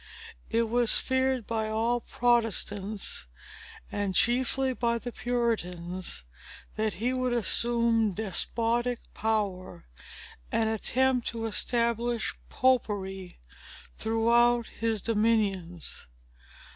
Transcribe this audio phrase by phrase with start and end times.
[0.49, 3.27] It was feared by all Protestants,
[3.91, 6.23] and chiefly by the Puritians,
[6.75, 9.85] that he would assume despotic power,
[10.51, 13.37] and attempt to establish Popery
[13.99, 16.07] throughout his dominions.